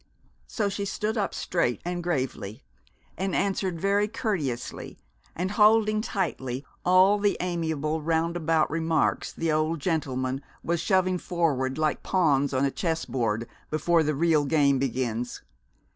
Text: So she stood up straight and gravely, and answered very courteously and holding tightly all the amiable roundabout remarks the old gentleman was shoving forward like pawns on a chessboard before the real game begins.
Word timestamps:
So 0.47 0.67
she 0.67 0.83
stood 0.85 1.15
up 1.15 1.31
straight 1.31 1.79
and 1.85 2.01
gravely, 2.01 2.63
and 3.19 3.35
answered 3.35 3.79
very 3.79 4.07
courteously 4.07 4.97
and 5.35 5.51
holding 5.51 6.01
tightly 6.01 6.65
all 6.83 7.19
the 7.19 7.37
amiable 7.39 8.01
roundabout 8.01 8.71
remarks 8.71 9.31
the 9.31 9.51
old 9.51 9.79
gentleman 9.79 10.41
was 10.63 10.79
shoving 10.81 11.19
forward 11.19 11.77
like 11.77 12.01
pawns 12.01 12.51
on 12.51 12.65
a 12.65 12.71
chessboard 12.71 13.47
before 13.69 14.01
the 14.01 14.15
real 14.15 14.45
game 14.45 14.79
begins. 14.79 15.43